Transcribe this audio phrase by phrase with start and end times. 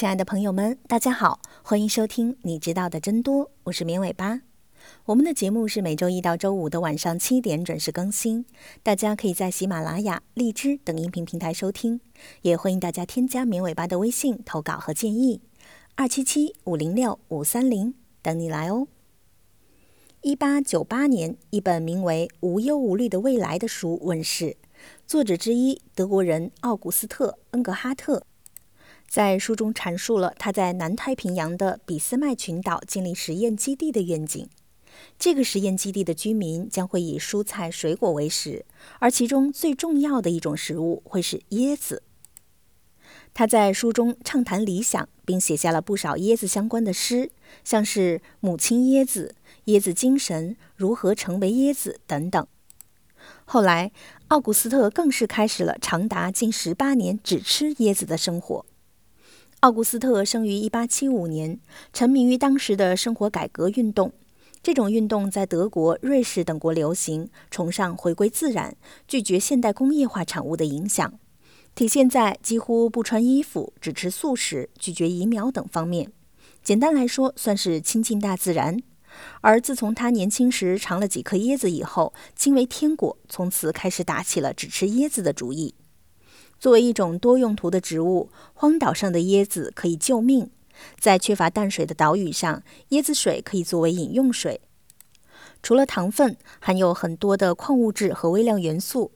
[0.00, 4.40] 亲爱的朋友们，大家好，欢迎收听《你知道的真多》，我是绵尾巴。
[5.04, 8.46] 我们的节目是每周一到周五的晚上七点准时更新，
[8.82, 12.00] 大家可以在喜马拉雅、荔枝等音频平台收听，
[12.40, 15.42] 也欢迎大家添加绵尾巴的微信投稿和建议，
[15.96, 17.92] 二七七五零六五三零
[18.22, 18.88] 等你来哦。
[20.22, 24.56] 一八九八年，一本名为《无忧无虑的未来》的书问世，
[25.06, 28.24] 作者之一德国人奥古斯特·恩格哈特。
[29.10, 34.48] 在书中阐述了他在南太平洋的俾斯麦群岛建立实验基地的愿景。
[35.18, 38.64] 这个实验基地的居民将会以蔬菜、水果为食，
[39.00, 42.04] 而其中最重要的一种食物会是椰子。
[43.34, 47.32] 他在书中畅谈理想，并写下了不少椰子相关的诗，
[47.64, 49.34] 像是《母亲椰子》
[49.76, 52.46] 《椰子精神》《如何成为椰子》等等。
[53.44, 53.90] 后来，
[54.28, 58.64] 奥古斯特更是开始了长达近十八年只吃椰子的生活。
[59.60, 61.60] 奥古斯特生于1875年，
[61.92, 64.10] 沉迷于当时的生活改革运动。
[64.62, 68.74] 这种运动在德国、瑞士等国流行，崇尚回归自然，
[69.06, 71.12] 拒绝现代工业化产物的影响，
[71.74, 76.10] 体现在几乎不穿衣服、只吃素食、拒绝疫苗等方面。
[76.62, 78.78] 简单来说，算是亲近大自然。
[79.42, 85.74] 而自从他年轻时尝了几颗椰子以后，惊为天果，从此开始打起了只吃椰子的主意。
[86.60, 90.50] 作为一种多用途的植物，荒岛上的椰子可以救命。
[90.98, 94.60] 在缺乏淡水的岛屿上，椰子水可以作为饮用水。
[95.62, 99.12] 除了糖分，含有很多的矿物质和微量元素，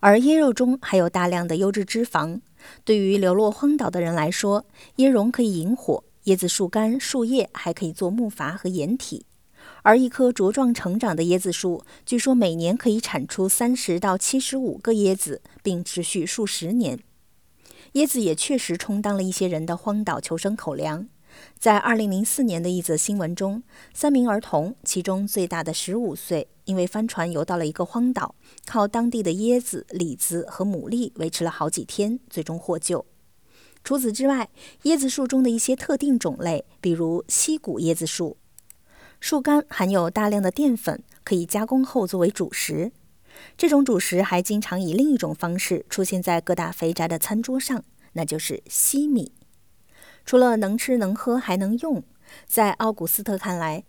[0.00, 2.40] 而椰肉中还有大量的优质脂肪。
[2.84, 9.24] 对于流落荒岛的人来说，椰蓉可以引火，椰子树干、树叶还可以做木筏和掩体。
[9.82, 17.00] 而一棵茁壮成长的椰子树，据说每年可以产出三十到七十五个椰子，并持续数十年。
[17.94, 21.08] 椰子也确实充当了一些人的荒岛求生口粮。
[21.58, 23.62] 在二零零四年的一则新闻中，
[23.94, 28.34] 三名儿童，其中最大的十五岁，因为帆船游到了一个荒岛，
[28.66, 33.06] 靠当地的椰子、李子和牡蛎维持了好几天，最终获救。
[33.82, 34.50] 除此之外，
[34.82, 38.36] 椰子树中的一些特定种类，比如溪谷椰子树。
[39.22, 42.90] 树干含有大量的淀粉，可以加工后作为主食。
[43.56, 47.84] 这种主食还经常以另一种方式出现在各大肥宅的餐桌上，
[48.14, 49.30] 那就是西米。
[50.26, 52.02] 除了能吃能喝还能用，
[52.48, 53.84] 在奥古斯特看来，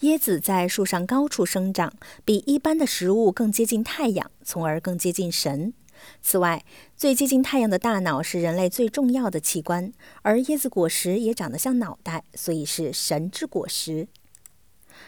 [0.00, 1.92] 椰子在树上高处生长，
[2.24, 5.72] 比一般的食物更接近太阳，从而更接近神。
[6.20, 6.64] 此外，
[6.96, 14.08] 最接近太阳的大脑是人类最重要的器官，而椰子果实也长得像脑袋，所以是神之果实。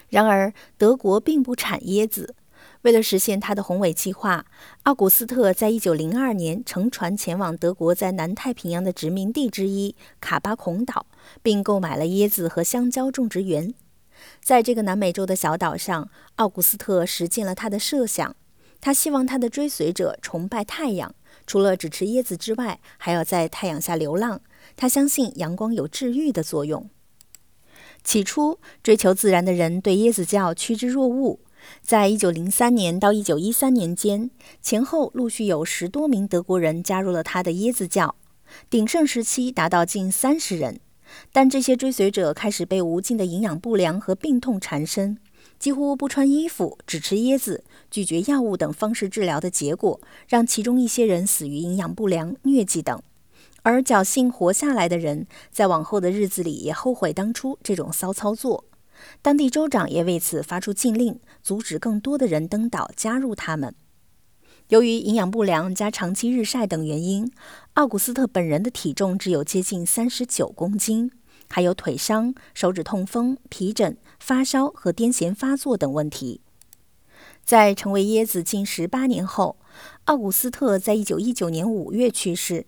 [0.08, 2.34] 然而，德国并不产椰子。
[2.82, 4.44] 为了实现他的宏伟计划，
[4.82, 11.06] 奥古斯特在一九零二年乘船前往德国在南太平洋的殖民地之一卡巴孔岛，
[11.42, 13.72] 并购买了椰子和香蕉种植园。
[14.40, 18.34] 在这个南美洲的小岛上，奥古斯特实现了他的设想。
[18.80, 21.14] 他希望他的追随者崇拜太阳，
[21.46, 24.40] 除了只吃椰子之外，还要在太阳下流浪。
[24.74, 26.90] 他相信阳光有治愈的作用。
[28.04, 31.38] 起初，追求自然的人对椰子教趋之若鹜。
[31.80, 34.30] 在一九零三年到一九一三年间，
[34.60, 38.16] 前后陆续有十多名德国人加入了他的椰子教，
[38.68, 40.80] 鼎盛时期达到近三十人。
[41.30, 45.18] 但这些追随者开始被无尽的营养不良和病痛缠身，
[45.58, 53.00] 几乎不穿衣服，只吃椰子，拒绝药物等方式治疗的结果，让其中一些人死于营养不良、疟疾等。
[53.62, 58.64] 而侥幸活下来的人，在往后的日子里也后悔当初这种骚操作。
[59.20, 63.74] 当地州长也为此发出禁令，阻止更多的人登岛加入他们。
[64.68, 67.30] 由于营养不良加长期日晒等原因，
[67.74, 71.10] 奥古斯特本人的体重只有接近三十九公斤，
[71.48, 76.40] 还有腿伤、手指痛风、皮疹、发烧和癫痫发作等问题。
[77.44, 79.56] 在成为椰子近十八年后，
[80.04, 82.66] 奥古斯特在一九一九年五月去世。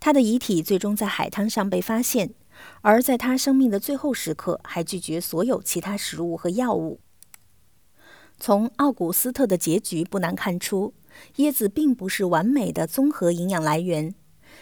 [0.00, 2.34] 他的遗体最终在海滩上被发现，
[2.82, 7.00] 而在他生命的最后时刻，还拒绝所有其他食物和药物。
[8.38, 10.92] 从奥古斯特的结局不难看出，
[11.36, 14.14] 椰子并不是完美的综合营养来源。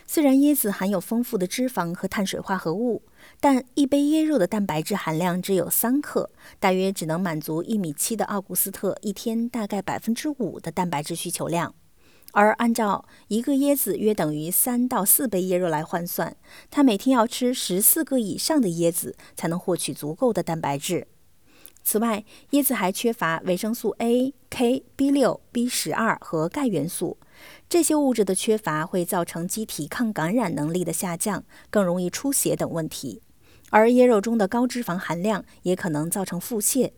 [0.06, 3.02] 虽然椰子含有丰富的脂肪和碳水化合物，
[3.40, 11.75] 但一杯椰肉的蛋白质含量只有三克，大约只能满足一米七的奥古斯特一天大概百分之五的蛋白质需求量。
[12.32, 16.37] 而按照一个椰子约等于三到四杯椰肉来换算，
[16.70, 21.06] 他每天要吃十四个以上的椰子才能获取足够的蛋白质。
[21.84, 27.19] 此外，椰子还缺乏维生素 A、K、B 六、B 十二和钙元素，
[27.69, 33.20] 这些物质的缺乏会造成机体抗感染能力的下降，更容易出血等问题。
[33.70, 36.93] 而椰肉中的高脂肪含量也可能造成腹泻。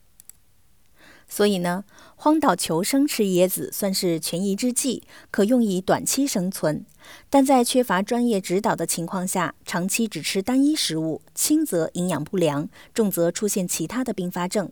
[1.29, 1.85] 所以呢，
[2.17, 6.85] 荒岛求生吃椰子算是权宜之计，可用以短期生存。
[7.29, 14.71] 但在缺乏专业指导的情况下，长期只吃单一食物，轻则营养不良，重则出现其他的并发症。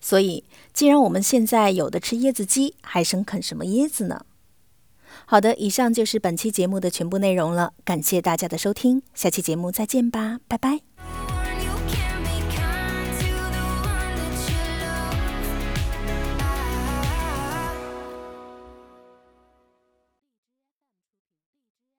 [0.00, 4.24] 所以，既然我们现在有的吃椰子鸡，还生啃什么椰子呢？
[5.26, 11.07] 好的，以上就是本期节目的全部内容了，感谢大家的收听，下期节目再见吧，拜拜。